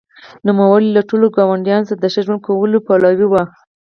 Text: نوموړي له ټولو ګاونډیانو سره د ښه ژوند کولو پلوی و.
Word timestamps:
نوموړي 0.45 0.89
له 0.93 1.01
ټولو 1.09 1.25
ګاونډیانو 1.37 1.87
سره 1.89 1.99
د 2.01 2.05
ښه 2.13 2.21
ژوند 2.25 2.41
کولو 2.47 2.77
پلوی 2.87 3.27
و. 3.29 3.33